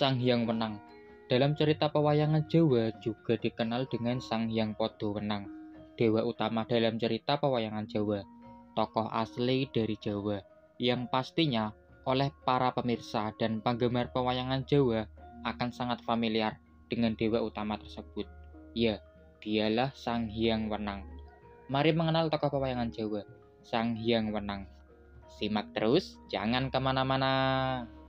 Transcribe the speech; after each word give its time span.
Sang 0.00 0.16
Hyang 0.16 0.48
Wenang. 0.48 0.80
Dalam 1.28 1.52
cerita 1.52 1.92
pewayangan 1.92 2.48
Jawa 2.48 2.88
juga 3.04 3.36
dikenal 3.36 3.84
dengan 3.84 4.16
Sang 4.16 4.48
Hyang 4.48 4.72
Podo 4.72 5.12
Wenang, 5.12 5.44
dewa 6.00 6.24
utama 6.24 6.64
dalam 6.64 6.96
cerita 6.96 7.36
pewayangan 7.36 7.84
Jawa, 7.84 8.24
tokoh 8.72 9.12
asli 9.12 9.68
dari 9.68 10.00
Jawa, 10.00 10.40
yang 10.80 11.04
pastinya 11.12 11.76
oleh 12.08 12.32
para 12.48 12.72
pemirsa 12.72 13.28
dan 13.36 13.60
penggemar 13.60 14.08
pewayangan 14.08 14.64
Jawa 14.64 15.04
akan 15.44 15.68
sangat 15.68 16.00
familiar 16.00 16.56
dengan 16.88 17.12
dewa 17.12 17.44
utama 17.44 17.76
tersebut. 17.76 18.24
Ya, 18.72 19.04
dialah 19.44 19.92
Sang 19.92 20.32
Hyang 20.32 20.72
Wenang. 20.72 21.04
Mari 21.68 21.92
mengenal 21.92 22.32
tokoh 22.32 22.56
pewayangan 22.56 22.88
Jawa, 22.88 23.20
Sang 23.60 24.00
Hyang 24.00 24.32
Wenang. 24.32 24.64
Simak 25.36 25.76
terus, 25.76 26.16
jangan 26.32 26.72
ke 26.72 26.80
mana-mana. 26.80 27.99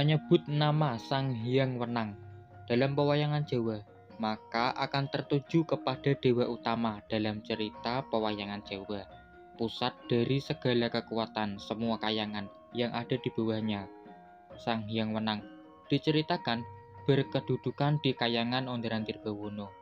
Menyebut 0.00 0.46
nama 0.48 0.96
Sang 0.96 1.34
Hyang 1.34 1.76
Wenang 1.76 2.16
dalam 2.64 2.96
pewayangan 2.96 3.44
Jawa, 3.44 3.84
maka 4.20 4.76
akan 4.76 5.08
tertuju 5.08 5.64
kepada 5.64 6.12
dewa 6.20 6.44
utama 6.44 7.00
dalam 7.08 7.40
cerita 7.40 8.04
pewayangan 8.12 8.60
Jawa, 8.68 9.08
pusat 9.56 9.96
dari 10.12 10.44
segala 10.44 10.92
kekuatan 10.92 11.56
semua 11.56 11.96
kayangan 11.96 12.52
yang 12.76 12.92
ada 12.92 13.16
di 13.16 13.32
bawahnya. 13.32 13.88
Sang 14.60 14.84
Hyang 14.84 15.16
Wenang 15.16 15.40
diceritakan 15.88 16.60
berkedudukan 17.08 17.96
di 18.04 18.12
kayangan 18.12 18.68
Ondaran 18.68 19.08
Tirbawono, 19.08 19.72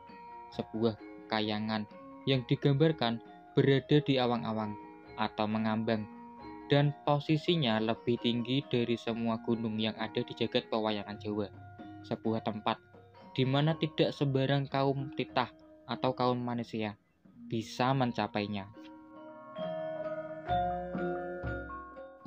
sebuah 0.55 0.95
kayangan 1.27 1.83
yang 2.23 2.47
digambarkan 2.47 3.19
berada 3.59 3.99
di 3.99 4.15
awang-awang 4.15 4.71
atau 5.19 5.51
mengambang 5.51 6.07
dan 6.71 6.95
posisinya 7.03 7.75
lebih 7.83 8.15
tinggi 8.23 8.63
dari 8.71 8.95
semua 8.95 9.35
gunung 9.43 9.75
yang 9.75 9.99
ada 9.99 10.23
di 10.23 10.31
jagat 10.31 10.71
pewayangan 10.71 11.19
Jawa 11.19 11.51
sebuah 12.07 12.39
tempat 12.47 12.79
di 13.33 13.45
mana 13.45 13.77
tidak 13.77 14.13
sembarang 14.13 14.65
kaum 14.69 15.13
titah 15.13 15.49
atau 15.89 16.11
kaum 16.13 16.37
manusia 16.37 16.97
bisa 17.49 17.93
mencapainya. 17.97 18.69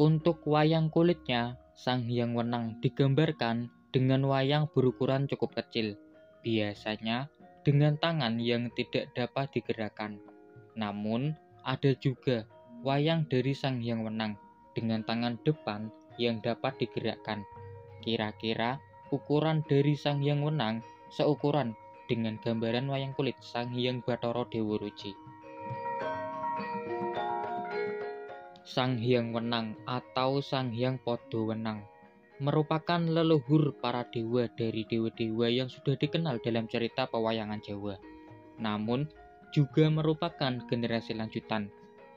Untuk 0.02 0.42
wayang 0.48 0.90
kulitnya, 0.90 1.54
Sang 1.78 2.02
Hyang 2.02 2.34
Wenang 2.34 2.82
digambarkan 2.82 3.70
dengan 3.94 4.26
wayang 4.26 4.66
berukuran 4.72 5.30
cukup 5.30 5.54
kecil, 5.62 5.94
biasanya 6.42 7.30
dengan 7.62 7.94
tangan 8.00 8.42
yang 8.42 8.66
tidak 8.74 9.14
dapat 9.14 9.52
digerakkan. 9.54 10.18
Namun, 10.74 11.38
ada 11.62 11.94
juga 12.02 12.48
wayang 12.82 13.30
dari 13.30 13.54
Sang 13.54 13.78
Hyang 13.78 14.02
Wenang 14.02 14.34
dengan 14.74 15.06
tangan 15.06 15.38
depan 15.46 15.86
yang 16.18 16.42
dapat 16.42 16.74
digerakkan. 16.82 17.46
Kira-kira 18.02 18.82
ukuran 19.14 19.62
dari 19.70 19.94
Sang 19.94 20.18
Hyang 20.18 20.42
Wenang 20.42 20.82
seukuran 21.12 21.76
dengan 22.08 22.40
gambaran 22.40 22.88
wayang 22.88 23.12
kulit 23.12 23.36
Sang 23.44 23.68
Hyang 23.68 24.00
Bathara 24.00 24.48
Dewa 24.48 24.80
Ruci. 24.80 25.12
Sang 28.64 28.96
Hyang 28.96 29.36
Wenang 29.36 29.76
atau 29.84 30.40
Sang 30.40 30.72
Hyang 30.72 30.96
Podo 30.96 31.52
Wenang 31.52 31.84
merupakan 32.40 32.98
leluhur 32.98 33.76
para 33.76 34.08
dewa 34.08 34.48
dari 34.56 34.88
dewa-dewa 34.88 35.46
yang 35.52 35.68
sudah 35.68 35.94
dikenal 36.00 36.40
dalam 36.40 36.64
cerita 36.66 37.04
pewayangan 37.06 37.60
Jawa. 37.60 38.00
Namun, 38.58 39.06
juga 39.52 39.86
merupakan 39.92 40.64
generasi 40.64 41.12
lanjutan, 41.12 41.68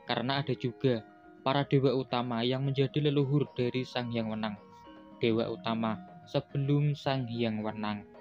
karena 0.08 0.40
ada 0.40 0.56
juga 0.56 1.04
para 1.44 1.68
dewa 1.68 1.92
utama 1.94 2.40
yang 2.42 2.64
menjadi 2.64 3.06
leluhur 3.06 3.46
dari 3.52 3.84
Sang 3.84 4.08
Hyang 4.10 4.32
Wenang. 4.32 4.56
Dewa 5.20 5.52
utama 5.52 6.00
sebelum 6.26 6.96
Sang 6.96 7.28
Hyang 7.28 7.60
Wenang. 7.60 8.15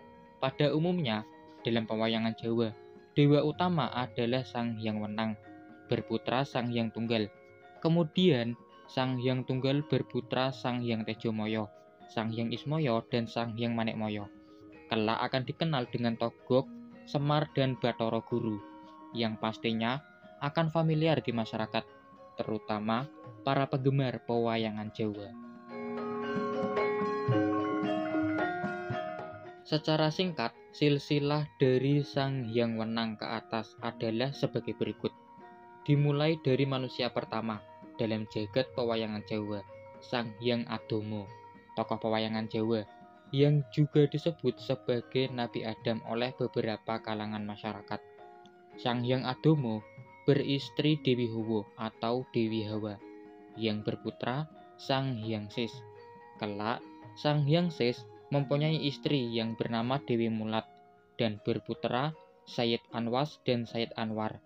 Pada 0.46 0.70
umumnya, 0.78 1.26
dalam 1.66 1.90
pewayangan 1.90 2.38
Jawa, 2.38 2.70
dewa 3.18 3.42
utama 3.42 3.90
adalah 3.90 4.46
Sang 4.46 4.78
Hyang 4.78 5.02
Wenang, 5.02 5.34
berputra 5.90 6.46
Sang 6.46 6.70
Hyang 6.70 6.94
Tunggal. 6.94 7.34
Kemudian, 7.82 8.54
Sang 8.86 9.18
Hyang 9.18 9.42
Tunggal 9.42 9.82
berputra 9.82 10.54
Sang 10.54 10.86
Hyang 10.86 11.02
Tejomoyo, 11.02 11.66
Sang 12.14 12.30
Hyang 12.30 12.54
Ismoyo, 12.54 13.02
dan 13.10 13.26
Sang 13.26 13.58
Hyang 13.58 13.74
Manekmoyo. 13.74 14.30
Kelak 14.86 15.18
akan 15.26 15.50
dikenal 15.50 15.90
dengan 15.90 16.14
Togok, 16.14 16.70
Semar, 17.10 17.50
dan 17.58 17.74
Batoro 17.82 18.22
Guru, 18.22 18.62
yang 19.18 19.42
pastinya 19.42 19.98
akan 20.46 20.70
familiar 20.70 21.26
di 21.26 21.34
masyarakat, 21.34 21.82
terutama 22.38 23.10
para 23.42 23.66
penggemar 23.66 24.22
pewayangan 24.30 24.94
Jawa. 24.94 25.45
Secara 29.66 30.14
singkat, 30.14 30.54
silsilah 30.78 31.50
dari 31.58 32.06
Sang 32.06 32.54
Hyang 32.54 32.78
Wenang 32.78 33.18
ke 33.18 33.26
atas 33.26 33.74
adalah 33.82 34.30
sebagai 34.30 34.78
berikut. 34.78 35.10
Dimulai 35.82 36.38
dari 36.46 36.70
manusia 36.70 37.10
pertama 37.10 37.66
dalam 37.98 38.30
jagat 38.30 38.70
pewayangan 38.78 39.26
Jawa, 39.26 39.66
Sang 40.06 40.38
Hyang 40.38 40.70
Adomo, 40.70 41.26
tokoh 41.74 41.98
pewayangan 41.98 42.46
Jawa, 42.46 42.86
yang 43.34 43.66
juga 43.74 44.06
disebut 44.06 44.54
sebagai 44.62 45.34
Nabi 45.34 45.66
Adam 45.66 45.98
oleh 46.06 46.30
beberapa 46.38 47.02
kalangan 47.02 47.42
masyarakat. 47.42 47.98
Sang 48.78 49.02
Hyang 49.02 49.26
Adomo 49.26 49.82
beristri 50.30 51.02
Dewi 51.02 51.26
Huwo 51.26 51.66
atau 51.74 52.22
Dewi 52.38 52.70
Hawa, 52.70 53.02
yang 53.58 53.82
berputra 53.82 54.46
Sang 54.78 55.18
Hyang 55.18 55.50
Sis. 55.50 55.74
Kelak, 56.38 56.86
Sang 57.18 57.42
Hyang 57.50 57.74
Sis 57.74 58.06
mempunyai 58.34 58.82
istri 58.82 59.30
yang 59.34 59.54
bernama 59.54 60.02
Dewi 60.02 60.32
Mulat 60.32 60.66
dan 61.16 61.38
berputra 61.44 62.12
Sayyid 62.46 62.82
Anwas 62.94 63.42
dan 63.46 63.66
Sayyid 63.66 63.94
Anwar, 63.98 64.42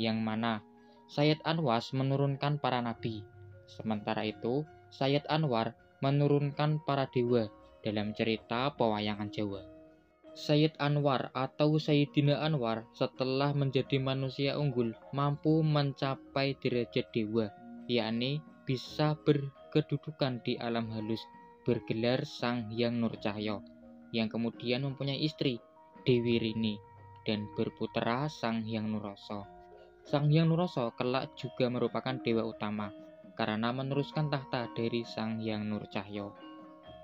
yang 0.00 0.20
mana 0.24 0.64
Sayyid 1.12 1.44
Anwas 1.44 1.92
menurunkan 1.92 2.56
para 2.56 2.80
nabi. 2.80 3.20
Sementara 3.68 4.24
itu, 4.24 4.64
Sayyid 4.88 5.28
Anwar 5.28 5.76
menurunkan 6.00 6.80
para 6.84 7.08
dewa 7.12 7.48
dalam 7.84 8.16
cerita 8.16 8.72
pewayangan 8.72 9.28
Jawa. 9.28 9.62
Sayyid 10.32 10.80
Anwar 10.80 11.28
atau 11.36 11.76
Sayyidina 11.76 12.40
Anwar 12.40 12.88
setelah 12.96 13.52
menjadi 13.52 14.00
manusia 14.00 14.56
unggul 14.56 14.96
mampu 15.12 15.60
mencapai 15.60 16.56
derajat 16.56 17.12
dewa, 17.12 17.52
yakni 17.84 18.40
bisa 18.64 19.12
berkedudukan 19.28 20.40
di 20.40 20.56
alam 20.56 20.88
halus 20.88 21.20
bergelar 21.62 22.26
Sang 22.26 22.70
Hyang 22.70 22.98
Nur 22.98 23.14
Cahyo, 23.18 23.62
yang 24.10 24.28
kemudian 24.28 24.82
mempunyai 24.82 25.18
istri 25.22 25.62
Dewi 26.02 26.42
Rini 26.42 26.74
dan 27.22 27.46
berputra 27.54 28.26
Sang 28.26 28.66
Hyang 28.66 28.90
Nuroso. 28.90 29.46
Sang 30.02 30.26
Hyang 30.26 30.50
Nuroso 30.50 30.90
kelak 30.98 31.38
juga 31.38 31.70
merupakan 31.70 32.18
dewa 32.18 32.42
utama 32.42 32.90
karena 33.38 33.70
meneruskan 33.70 34.28
tahta 34.28 34.68
dari 34.74 35.06
Sang 35.06 35.38
Hyang 35.38 35.64
Nur 35.70 35.86
Cahyo. 35.88 36.34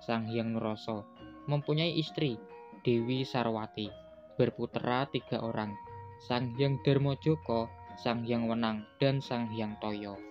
Sang 0.02 0.26
Hyang 0.26 0.54
Nuroso 0.54 1.06
mempunyai 1.46 1.94
istri 1.96 2.36
Dewi 2.84 3.24
Sarwati, 3.24 3.88
berputra 4.36 5.08
tiga 5.10 5.42
orang, 5.42 5.74
Sang 6.18 6.54
Hyang 6.54 6.78
Darmo 6.82 7.16
Joko, 7.18 7.70
Sang 7.98 8.22
Hyang 8.22 8.46
Wenang, 8.46 8.86
dan 9.02 9.18
Sang 9.18 9.50
Hyang 9.50 9.78
Toyo. 9.82 10.27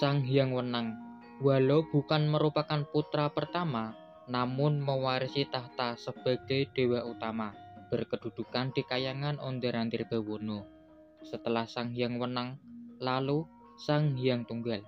Sang 0.00 0.24
Hyang 0.24 0.56
Wenang, 0.56 0.96
walau 1.44 1.84
bukan 1.84 2.24
merupakan 2.24 2.88
putra 2.88 3.28
pertama, 3.28 3.92
namun 4.32 4.80
mewarisi 4.80 5.44
tahta 5.44 5.92
sebagai 6.00 6.72
dewa 6.72 7.04
utama, 7.04 7.52
berkedudukan 7.92 8.72
di 8.72 8.80
kayangan 8.80 9.36
Ondaran 9.36 9.92
Tirbawono. 9.92 10.64
Setelah 11.20 11.68
Sang 11.68 11.92
Hyang 11.92 12.16
Wenang, 12.16 12.56
lalu 12.96 13.44
Sang 13.76 14.16
Hyang 14.16 14.48
Tunggal, 14.48 14.80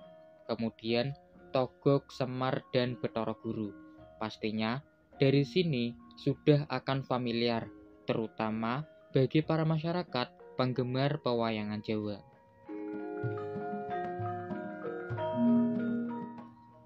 kemudian 0.49 1.13
Togok, 1.53 2.09
Semar, 2.09 2.65
dan 2.73 2.97
Betoro 2.97 3.37
Guru. 3.37 3.69
Pastinya 4.17 4.81
dari 5.21 5.45
sini 5.45 5.93
sudah 6.17 6.65
akan 6.73 7.05
familiar, 7.05 7.69
terutama 8.09 8.81
bagi 9.13 9.45
para 9.45 9.61
masyarakat 9.61 10.57
penggemar 10.57 11.21
pewayangan 11.21 11.85
Jawa. 11.85 12.32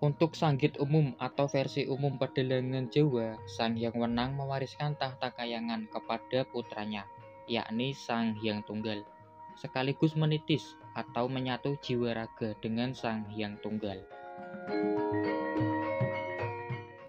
Untuk 0.07 0.39
sanggit 0.39 0.79
umum 0.79 1.19
atau 1.19 1.51
versi 1.51 1.83
umum 1.83 2.15
pedelengan 2.15 2.87
Jawa, 2.87 3.35
Sang 3.43 3.75
Hyang 3.75 3.99
Wenang 3.99 4.39
mewariskan 4.39 4.95
tahta 4.95 5.35
kayangan 5.35 5.83
kepada 5.91 6.47
putranya, 6.47 7.03
yakni 7.43 7.91
Sang 7.91 8.31
Hyang 8.39 8.63
Tunggal, 8.63 9.03
sekaligus 9.59 10.15
menitis 10.15 10.79
atau 10.95 11.27
menyatu 11.27 11.75
jiwa 11.83 12.15
raga 12.15 12.55
dengan 12.63 12.95
Sang 12.95 13.27
Hyang 13.35 13.59
Tunggal. 13.59 13.99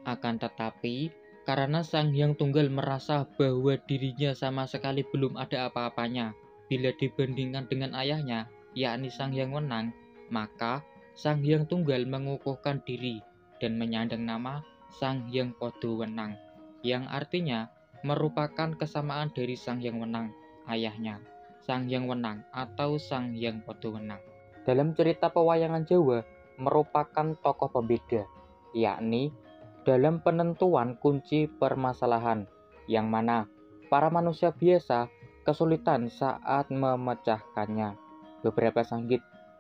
Akan 0.03 0.43
tetapi, 0.43 1.15
karena 1.47 1.87
Sang 1.87 2.11
Hyang 2.11 2.35
Tunggal 2.35 2.67
merasa 2.67 3.23
bahwa 3.39 3.79
dirinya 3.87 4.35
sama 4.35 4.67
sekali 4.67 5.07
belum 5.07 5.39
ada 5.39 5.71
apa-apanya 5.71 6.35
bila 6.67 6.91
dibandingkan 6.99 7.71
dengan 7.71 7.95
ayahnya, 7.95 8.51
yakni 8.75 9.07
Sang 9.07 9.31
Hyang 9.31 9.55
Wenang, 9.55 9.95
maka 10.35 10.83
Sang 11.19 11.43
Hyang 11.43 11.67
Tunggal 11.67 12.07
mengukuhkan 12.07 12.79
diri 12.87 13.19
dan 13.59 13.75
menyandang 13.75 14.23
nama 14.23 14.63
Sang 14.87 15.27
Hyang 15.27 15.51
Podo 15.51 15.99
Wenang, 15.99 16.39
yang 16.87 17.11
artinya 17.11 17.67
merupakan 18.07 18.71
kesamaan 18.79 19.35
dari 19.35 19.59
Sang 19.59 19.83
Hyang 19.83 19.99
Wenang, 19.99 20.31
ayahnya, 20.71 21.19
Sang 21.67 21.91
Hyang 21.91 22.07
Wenang 22.07 22.47
atau 22.55 23.03
Sang 23.03 23.35
Hyang 23.35 23.67
Podo 23.67 23.99
Wenang. 23.99 24.23
Dalam 24.63 24.95
cerita 24.95 25.27
pewayangan 25.27 25.91
Jawa, 25.91 26.23
merupakan 26.55 27.35
tokoh 27.43 27.67
pembeda, 27.67 28.23
yakni 28.71 29.35
dalam 29.83 30.23
penentuan 30.23 30.95
kunci 31.03 31.51
permasalahan, 31.51 32.47
yang 32.87 33.11
mana 33.11 33.51
para 33.91 34.07
manusia 34.07 34.55
biasa 34.55 35.11
kesulitan 35.43 36.07
saat 36.15 36.71
memecahkannya. 36.71 37.99
Beberapa 38.39 38.87
sanggit 38.87 39.19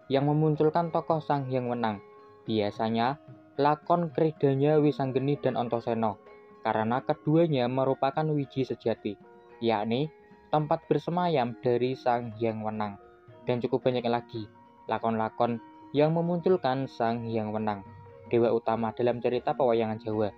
yang 0.08 0.28
memunculkan 0.28 0.88
tokoh 0.92 1.20
Sang 1.20 1.48
Hyang 1.48 1.68
Wenang 1.68 2.00
biasanya 2.48 3.20
lakon 3.60 4.08
Kridanya 4.12 4.80
Wisanggeni 4.80 5.36
dan 5.36 5.60
Ontoseno, 5.60 6.16
karena 6.64 7.04
keduanya 7.04 7.68
merupakan 7.68 8.24
wiji 8.24 8.64
sejati, 8.64 9.20
yakni 9.60 10.08
tempat 10.48 10.84
bersemayam 10.88 11.52
dari 11.60 11.92
Sang 11.92 12.32
Hyang 12.40 12.64
Wenang. 12.64 12.96
Dan 13.44 13.60
cukup 13.60 13.88
banyak 13.88 14.04
lagi 14.08 14.48
lakon-lakon 14.88 15.60
yang 15.92 16.16
memunculkan 16.16 16.88
Sang 16.88 17.24
Hyang 17.28 17.52
Wenang 17.52 17.84
dewa 18.28 18.52
utama 18.52 18.92
dalam 18.92 19.18
cerita 19.24 19.56
pewayangan 19.56 19.98
Jawa. 20.04 20.30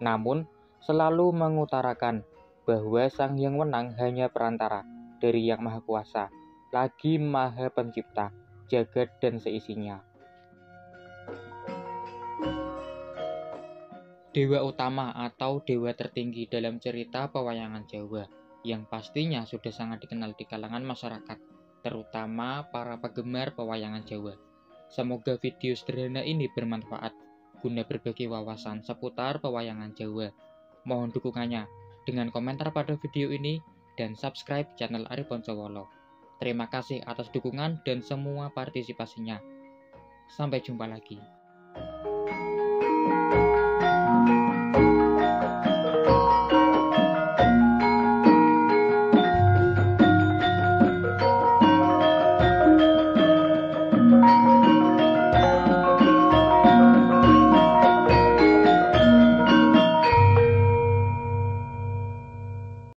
Namun, 0.00 0.48
selalu 0.80 1.30
mengutarakan 1.32 2.24
bahwa 2.64 3.04
Sang 3.12 3.36
Hyang 3.36 3.60
Wenang 3.60 3.92
hanya 4.00 4.32
perantara 4.32 4.82
dari 5.20 5.44
Yang 5.48 5.60
Maha 5.60 5.80
Kuasa, 5.84 6.24
lagi 6.72 7.20
Maha 7.20 7.68
Pencipta, 7.68 8.32
jagat 8.68 9.12
dan 9.20 9.40
seisinya. 9.40 10.00
Dewa 14.34 14.66
utama 14.66 15.14
atau 15.14 15.62
dewa 15.62 15.94
tertinggi 15.94 16.50
dalam 16.50 16.82
cerita 16.82 17.30
pewayangan 17.30 17.86
Jawa 17.86 18.26
yang 18.66 18.82
pastinya 18.88 19.46
sudah 19.46 19.70
sangat 19.70 20.02
dikenal 20.02 20.34
di 20.34 20.42
kalangan 20.42 20.82
masyarakat, 20.82 21.38
terutama 21.86 22.66
para 22.72 22.98
penggemar 22.98 23.54
pewayangan 23.54 24.02
Jawa. 24.02 24.34
Semoga 24.90 25.38
video 25.38 25.78
sederhana 25.78 26.26
ini 26.26 26.50
bermanfaat 26.50 27.14
guna 27.62 27.86
berbagi 27.86 28.26
wawasan 28.26 28.82
seputar 28.82 29.38
pewayangan 29.38 29.94
Jawa. 29.94 30.34
Mohon 30.82 31.14
dukungannya 31.14 31.64
dengan 32.04 32.28
komentar 32.34 32.74
pada 32.74 32.98
video 32.98 33.30
ini 33.30 33.62
dan 33.96 34.18
subscribe 34.18 34.68
channel 34.74 35.06
Ari 35.08 35.24
Poncowolo. 35.24 36.03
Terima 36.44 36.68
kasih 36.68 37.00
atas 37.08 37.32
dukungan 37.32 37.80
dan 37.88 38.04
semua 38.04 38.52
partisipasinya. 38.52 39.40
Sampai 40.28 40.60
jumpa 40.60 40.84
lagi. 40.84 41.16